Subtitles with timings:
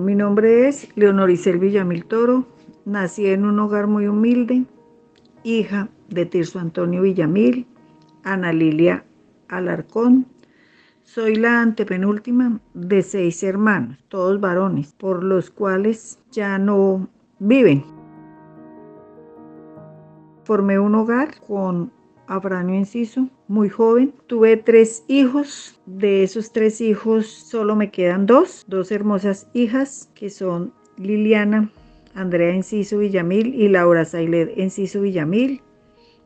[0.00, 2.46] Mi nombre es Leonoricel Villamil Toro.
[2.84, 4.64] Nací en un hogar muy humilde,
[5.42, 7.66] hija de Tirso Antonio Villamil,
[8.24, 9.04] Ana Lilia
[9.48, 10.26] Alarcón.
[11.02, 17.08] Soy la antepenúltima de seis hermanos, todos varones, por los cuales ya no
[17.38, 17.84] viven.
[20.44, 21.92] Formé un hogar con
[22.26, 24.14] Afranio Enciso, muy joven.
[24.26, 25.80] Tuve tres hijos.
[25.86, 31.70] De esos tres hijos solo me quedan dos, dos hermosas hijas que son Liliana
[32.14, 35.60] Andrea Enciso Villamil y Laura Sailed Enciso Villamil.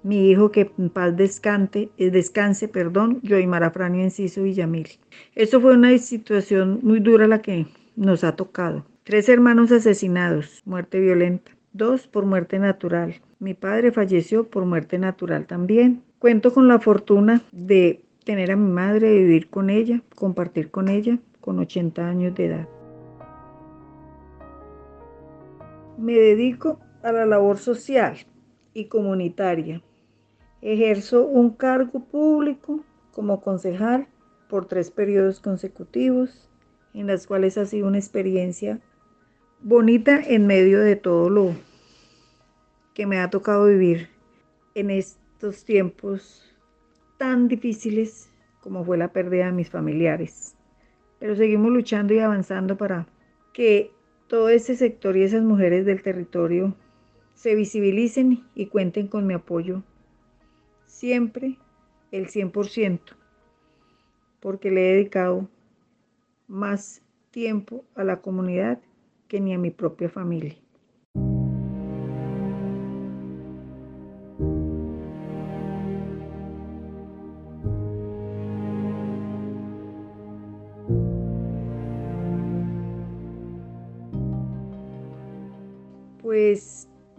[0.02, 4.88] Mi hijo que en paz descanse, eh, descanse perdón, Joymar Afranio Enciso Villamil.
[5.34, 8.86] Esto fue una situación muy dura la que nos ha tocado.
[9.02, 11.57] Tres hermanos asesinados, muerte violenta.
[11.78, 13.14] Dos por muerte natural.
[13.38, 16.02] Mi padre falleció por muerte natural también.
[16.19, 21.20] Cuento con la fortuna de tener a mi madre, vivir con ella, compartir con ella
[21.41, 22.69] con 80 años de edad.
[25.97, 28.17] Me dedico a la labor social
[28.74, 29.80] y comunitaria.
[30.61, 32.80] Ejerzo un cargo público
[33.12, 34.08] como concejal
[34.50, 36.50] por tres periodos consecutivos,
[36.92, 38.80] en las cuales ha sido una experiencia
[39.61, 41.67] bonita en medio de todo lo
[42.98, 44.08] que me ha tocado vivir
[44.74, 46.52] en estos tiempos
[47.16, 48.28] tan difíciles
[48.60, 50.56] como fue la pérdida de mis familiares.
[51.20, 53.06] Pero seguimos luchando y avanzando para
[53.52, 53.92] que
[54.27, 56.74] todo ese sector y esas mujeres del territorio
[57.34, 59.84] se visibilicen y cuenten con mi apoyo.
[60.86, 61.56] Siempre
[62.10, 62.98] el 100%,
[64.40, 65.48] porque le he dedicado
[66.48, 68.80] más tiempo a la comunidad
[69.28, 70.56] que ni a mi propia familia.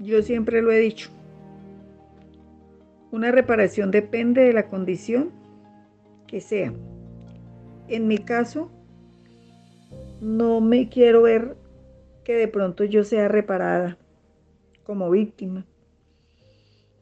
[0.10, 1.10] Yo siempre lo he dicho.
[3.12, 5.32] Una reparación depende de la condición
[6.28, 6.74] que sea.
[7.88, 8.70] En mi caso,
[10.22, 11.56] no me quiero ver
[12.24, 13.98] que de pronto yo sea reparada
[14.84, 15.66] como víctima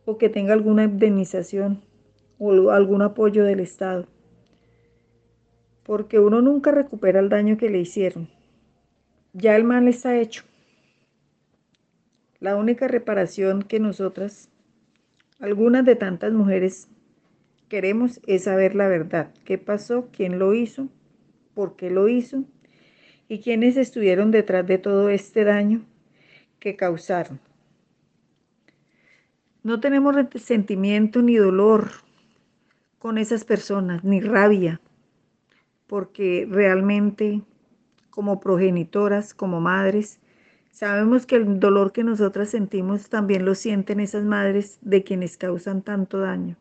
[0.05, 1.81] o que tenga alguna indemnización
[2.37, 4.05] o algún apoyo del Estado.
[5.83, 8.29] Porque uno nunca recupera el daño que le hicieron.
[9.33, 10.43] Ya el mal está hecho.
[12.39, 14.49] La única reparación que nosotras,
[15.39, 16.87] algunas de tantas mujeres,
[17.67, 19.33] queremos es saber la verdad.
[19.43, 20.09] ¿Qué pasó?
[20.11, 20.89] ¿Quién lo hizo?
[21.55, 22.43] ¿Por qué lo hizo?
[23.27, 25.81] ¿Y quiénes estuvieron detrás de todo este daño
[26.59, 27.39] que causaron?
[29.63, 31.89] No tenemos sentimiento ni dolor
[32.99, 34.79] con esas personas, ni rabia,
[35.87, 37.41] porque realmente
[38.11, 40.19] como progenitoras, como madres,
[40.77, 45.81] Sabemos que el dolor que nosotras sentimos también lo sienten esas madres de quienes causan
[45.81, 46.55] tanto daño.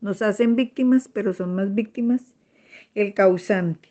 [0.00, 2.34] Nos hacen víctimas, pero son más víctimas
[2.96, 3.90] el causante.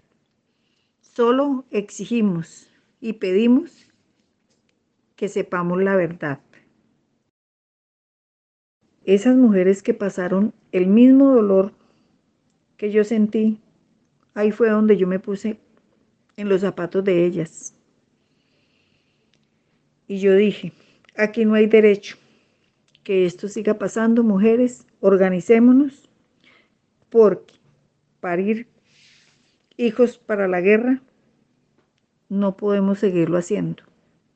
[0.99, 2.69] Solo exigimos
[2.99, 3.89] y pedimos
[5.15, 6.41] que sepamos la verdad.
[9.05, 11.71] Esas mujeres que pasaron el mismo dolor
[12.75, 13.61] que yo sentí,
[14.33, 15.57] ahí fue donde yo me puse
[16.35, 17.78] en los zapatos de ellas.
[20.09, 20.73] Y yo dije,
[21.15, 22.17] aquí no hay derecho
[23.03, 26.09] que esto siga pasando, mujeres, organicémonos,
[27.11, 27.53] porque
[28.19, 28.67] parir
[29.77, 31.03] hijos para la guerra
[32.27, 33.83] no podemos seguirlo haciendo.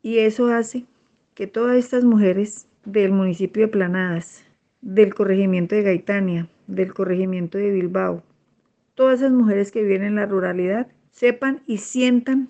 [0.03, 0.85] Y eso hace
[1.33, 4.45] que todas estas mujeres del municipio de Planadas,
[4.81, 8.21] del corregimiento de Gaitania, del corregimiento de Bilbao,
[8.93, 12.47] todas esas mujeres que viven en la ruralidad, sepan y sientan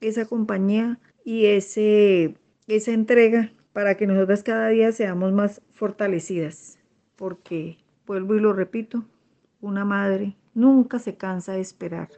[0.00, 2.36] esa compañía y ese
[2.76, 6.78] esa entrega para que nosotras cada día seamos más fortalecidas.
[7.16, 9.04] Porque, vuelvo y lo repito,
[9.60, 12.08] una madre nunca se cansa de esperar.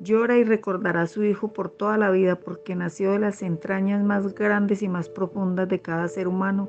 [0.00, 4.04] Llora y recordará a su hijo por toda la vida porque nació de las entrañas
[4.04, 6.68] más grandes y más profundas de cada ser humano,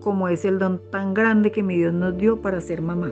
[0.00, 3.10] como es el don tan grande que mi Dios nos dio para ser mamá.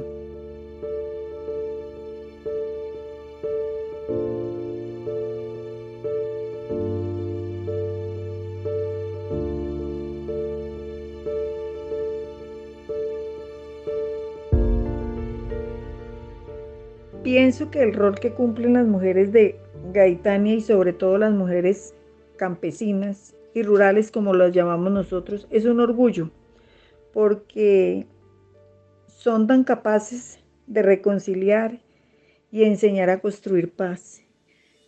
[17.57, 19.59] Pienso que el rol que cumplen las mujeres de
[19.95, 21.95] Gaitania y sobre todo las mujeres
[22.37, 26.31] campesinas y rurales como las llamamos nosotros es un orgullo
[27.15, 28.07] porque
[29.07, 31.81] son tan capaces de reconciliar
[32.51, 34.21] y enseñar a construir paz.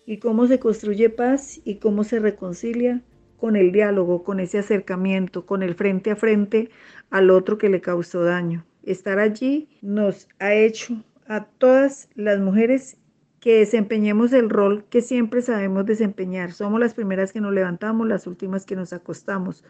[0.05, 3.03] ¿Y cómo se construye paz y cómo se reconcilia?
[3.39, 6.69] Con el diálogo, con ese acercamiento, con el frente a frente
[7.09, 8.67] al otro que le causó daño.
[8.83, 12.97] Estar allí nos ha hecho a todas las mujeres
[13.41, 16.53] que desempeñemos el rol que siempre sabemos desempeñar.
[16.53, 19.65] Somos las primeras que nos levantamos, las últimas que nos acostamos.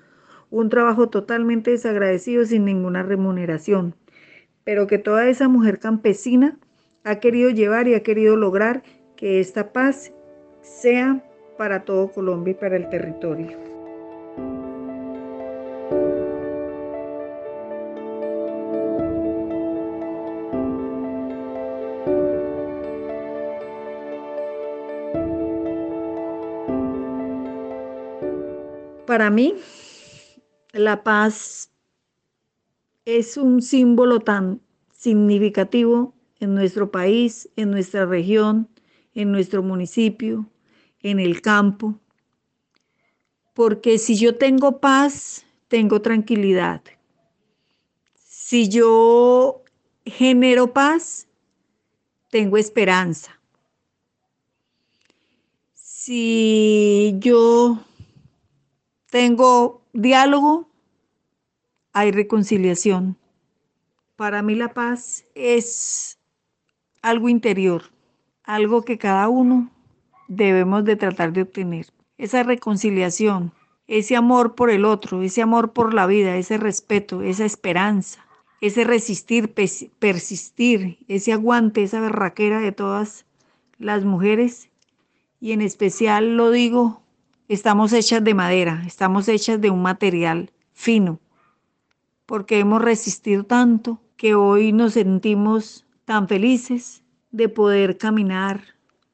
[0.50, 3.94] Un trabajo totalmente desagradecido sin ninguna remuneración,
[4.64, 6.58] pero que toda esa mujer campesina
[7.04, 8.82] ha querido llevar y ha querido lograr
[9.16, 10.12] que esta paz
[10.62, 11.22] sea
[11.58, 13.67] para todo Colombia y para el territorio.
[29.08, 29.54] Para mí,
[30.72, 31.70] la paz
[33.06, 34.60] es un símbolo tan
[34.92, 38.68] significativo en nuestro país, en nuestra región,
[39.14, 40.50] en nuestro municipio,
[41.00, 41.98] en el campo.
[43.54, 46.82] Porque si yo tengo paz, tengo tranquilidad.
[48.14, 49.62] Si yo
[50.04, 51.28] genero paz,
[52.28, 53.40] tengo esperanza.
[55.72, 57.87] Si yo
[59.10, 60.68] tengo diálogo,
[61.92, 63.16] hay reconciliación.
[64.16, 66.18] Para mí la paz es
[67.02, 67.84] algo interior,
[68.44, 69.70] algo que cada uno
[70.28, 71.86] debemos de tratar de obtener.
[72.18, 73.52] Esa reconciliación,
[73.86, 78.26] ese amor por el otro, ese amor por la vida, ese respeto, esa esperanza,
[78.60, 79.54] ese resistir,
[79.98, 83.24] persistir, ese aguante, esa berraquera de todas
[83.78, 84.68] las mujeres.
[85.40, 87.02] Y en especial lo digo
[87.48, 91.18] Estamos hechas de madera, estamos hechas de un material fino,
[92.26, 98.60] porque hemos resistido tanto que hoy nos sentimos tan felices de poder caminar,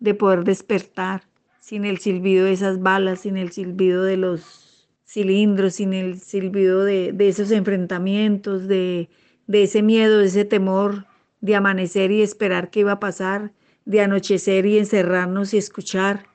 [0.00, 1.22] de poder despertar,
[1.60, 6.82] sin el silbido de esas balas, sin el silbido de los cilindros, sin el silbido
[6.82, 9.10] de, esos enfrentamientos, de,
[9.46, 11.06] ese miedo, de ese temor
[11.40, 13.52] de amanecer y esperar qué iba a pasar,
[13.84, 16.33] de anochecer y encerrarnos y escuchar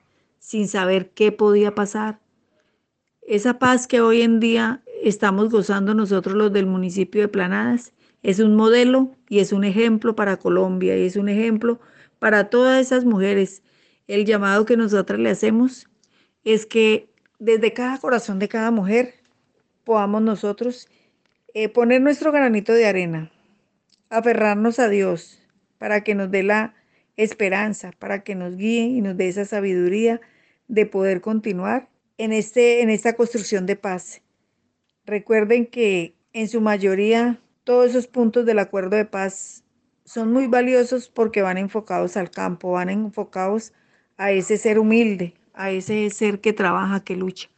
[0.50, 2.18] sin saber qué podía pasar.
[3.22, 7.92] Esa paz que hoy en día estamos gozando nosotros los del municipio de Planadas
[8.24, 11.78] es un modelo y es un ejemplo para Colombia y es un ejemplo
[12.18, 13.62] para todas esas mujeres.
[14.08, 15.88] El llamado que nosotras le hacemos
[16.42, 17.08] es que
[17.38, 19.14] desde cada corazón de cada mujer
[19.84, 20.88] podamos nosotros
[21.54, 23.30] eh, poner nuestro granito de arena,
[24.08, 25.38] aferrarnos a Dios
[25.78, 26.74] para que nos dé la
[27.16, 30.20] esperanza, para que nos guíe y nos dé esa sabiduría
[30.70, 34.22] de poder continuar en, este, en esta construcción de paz.
[35.04, 39.64] Recuerden que en su mayoría todos esos puntos del acuerdo de paz
[40.04, 43.72] son muy valiosos porque van enfocados al campo, van enfocados
[44.16, 47.48] a ese ser humilde, a ese ser que trabaja, que lucha.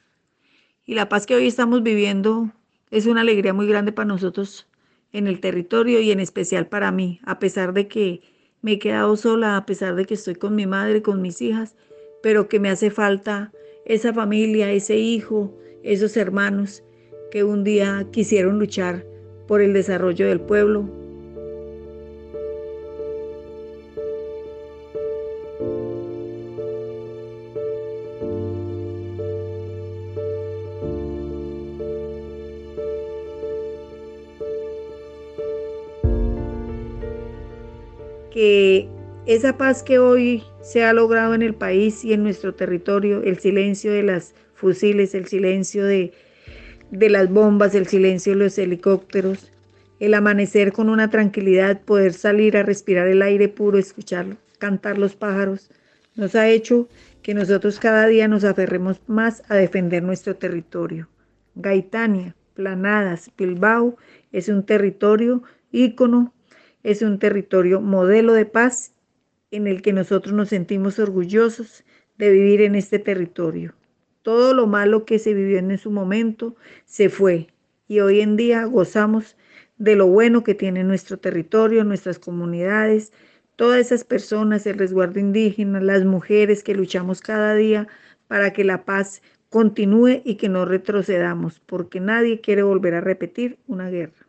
[0.87, 2.51] Y la paz que hoy estamos viviendo
[2.91, 4.69] es una alegría muy grande para nosotros
[5.13, 8.23] en el territorio y en especial para mí, a pesar de que
[8.63, 11.77] me he quedado sola, a pesar de que estoy con mi madre, con mis hijas,
[12.23, 13.53] pero que me hace falta
[13.85, 15.53] esa familia, ese hijo,
[15.83, 16.85] esos hermanos
[17.31, 19.05] que un día quisieron luchar
[19.49, 20.89] por el desarrollo del pueblo,
[39.35, 43.39] esa paz que hoy se ha logrado en el país y en nuestro territorio, el
[43.39, 46.13] silencio de las fusiles, el silencio de,
[46.91, 49.51] de las bombas, el silencio de los helicópteros,
[50.01, 55.17] el amanecer con una tranquilidad, poder salir a respirar el aire puro, escuchar cantar los
[55.17, 55.71] pájaros,
[56.15, 56.89] nos ha hecho
[57.23, 61.09] que nosotros cada día nos aferremos más a defender nuestro territorio.
[61.55, 63.97] Gaitania, Planadas, Bilbao
[64.31, 66.35] es un territorio ícono,
[66.83, 68.93] es un territorio modelo de paz
[69.53, 71.85] en el que nosotros nos sentimos orgullosos
[72.19, 73.75] de vivir en este territorio.
[74.23, 77.49] Todo lo malo que se vivió en su momento se fue
[77.87, 79.37] y hoy en día gozamos
[79.77, 83.13] de lo bueno que tiene nuestro territorio, nuestras comunidades,
[83.57, 87.89] todas esas personas, el resguardo indígena, las mujeres que luchamos cada día
[88.29, 93.59] para que la paz continúe y que no retrocedamos, porque nadie quiere volver a repetir
[93.67, 94.22] una guerra.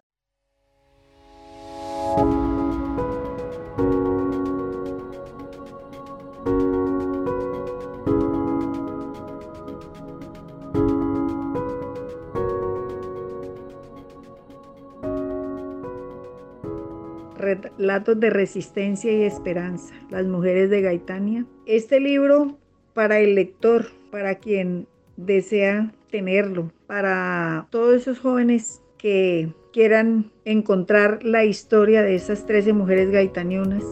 [17.77, 21.45] Relatos de resistencia y esperanza, las mujeres de Gaitania.
[21.65, 22.57] Este libro
[22.93, 24.87] para el lector, para quien
[25.17, 33.09] desea tenerlo, para todos esos jóvenes que quieran encontrar la historia de esas 13 mujeres
[33.11, 33.83] gaitaniunas.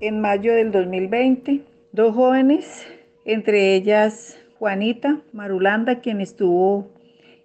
[0.00, 2.84] En mayo del 2020, dos jóvenes,
[3.24, 6.91] entre ellas Juanita Marulanda, quien estuvo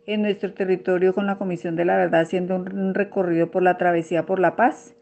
[0.07, 4.25] en nuestro territorio con la Comisión de la Verdad haciendo un recorrido por la travesía
[4.25, 4.95] por La Paz.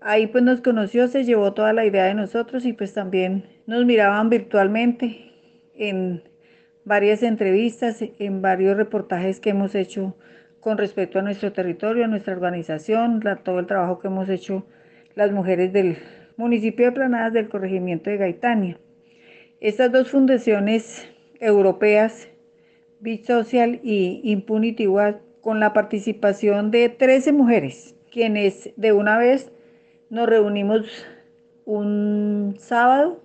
[0.00, 3.84] Ahí pues nos conoció, se llevó toda la idea de nosotros y pues también nos
[3.84, 5.32] miraban virtualmente
[5.74, 6.22] en
[6.84, 10.16] varias entrevistas, en varios reportajes que hemos hecho
[10.60, 14.66] con respecto a nuestro territorio, a nuestra organización, todo el trabajo que hemos hecho
[15.16, 15.98] las mujeres del
[16.36, 18.78] municipio de Planadas del corregimiento de Gaitania.
[19.60, 21.08] Estas dos fundaciones
[21.40, 22.28] europeas
[23.00, 29.52] Beach Social y Impunity Watch, con la participación de 13 mujeres, quienes de una vez
[30.10, 30.86] nos reunimos
[31.64, 33.22] un sábado,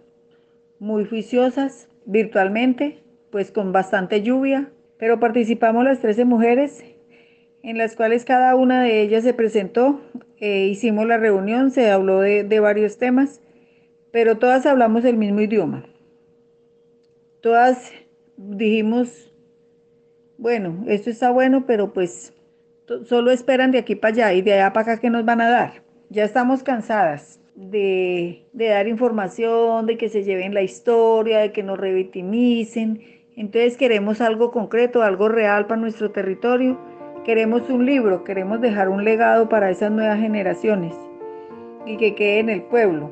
[0.79, 2.99] muy juiciosas, virtualmente,
[3.31, 6.83] pues con bastante lluvia, pero participamos las 13 mujeres,
[7.63, 10.01] en las cuales cada una de ellas se presentó,
[10.37, 13.41] e hicimos la reunión, se habló de, de varios temas,
[14.11, 15.85] pero todas hablamos el mismo idioma.
[17.41, 17.91] Todas
[18.37, 19.32] dijimos
[20.43, 22.33] bueno, esto está bueno, pero pues
[23.05, 25.49] solo esperan de aquí para allá y de allá para acá que nos van a
[25.49, 25.83] dar.
[26.09, 31.79] Ya estamos cansadas de, dar información, de que se lleven la historia, de que nos
[31.79, 33.01] revitimicen.
[33.37, 36.77] Entonces queremos algo concreto, algo real para nuestro territorio.
[37.23, 40.93] Queremos un libro, queremos dejar un legado para esas nuevas generaciones
[41.85, 43.11] y que quede en el pueblo.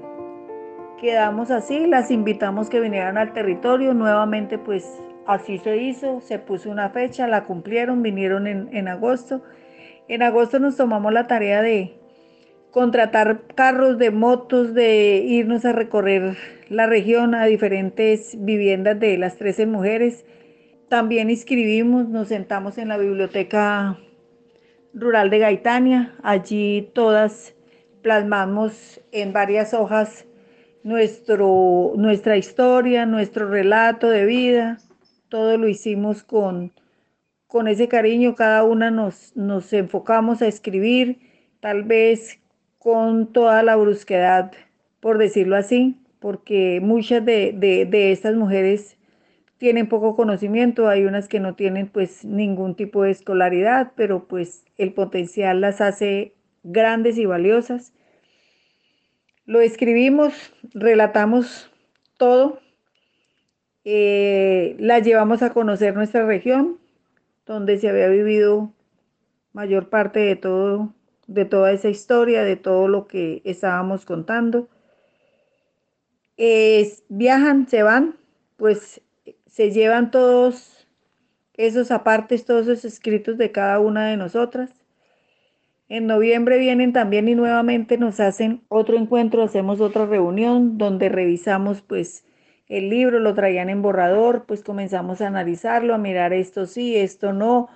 [1.00, 3.94] Quedamos así, las invitamos que vinieran al territorio.
[3.94, 9.44] Nuevamente pues Así se hizo, se puso una fecha, la cumplieron, vinieron en, agosto.
[10.08, 11.94] En agosto nos tomamos la tarea de
[12.72, 16.38] contratar carros, de motos, de irnos a recorrer
[16.70, 20.26] la región a diferentes viviendas de las 13 mujeres.
[20.90, 24.00] También inscribimos, nos sentamos en la biblioteca
[24.94, 26.16] rural de Gaitania.
[26.24, 27.54] Allí todas
[28.02, 30.26] plasmamos en varias hojas
[30.84, 34.80] nuestro, nuestra historia, nuestro relato de vida,
[35.32, 36.74] todo lo hicimos con,
[37.48, 41.20] con ese cariño, cada una nos, nos enfocamos a escribir,
[41.62, 42.40] tal vez
[42.78, 44.52] con toda la brusquedad,
[45.00, 48.98] por decirlo así, porque muchas de, de, estas mujeres
[49.58, 54.66] tienen poco conocimiento, hay unas que no tienen pues ningún tipo de escolaridad, pero pues
[54.78, 56.34] el potencial las hace
[56.64, 57.94] grandes y valiosas.
[59.46, 61.72] Lo escribimos, relatamos
[62.18, 62.60] todo,
[63.86, 66.80] eh, la llevamos a conocer nuestra región,
[67.46, 68.74] donde se había vivido
[69.54, 70.94] mayor parte de todo,
[71.28, 74.70] de toda esa historia, de todo lo que estábamos contando.
[77.10, 78.16] viajan, se van,
[78.58, 79.02] pues
[79.48, 80.88] se llevan todos
[81.54, 84.72] esos apartes, todos esos escritos de cada una de nosotras.
[85.90, 91.82] En noviembre vienen también y nuevamente nos hacen otro encuentro, hacemos otra reunión donde revisamos
[91.82, 92.24] pues
[92.72, 97.34] el libro, lo traían en borrador, pues comenzamos a analizarlo, a mirar esto sí, esto
[97.34, 97.68] no,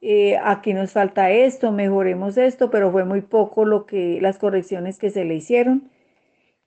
[0.00, 4.98] eh, aquí nos falta esto, mejoremos esto, pero fue muy poco lo que, las correcciones
[4.98, 5.90] que se le hicieron.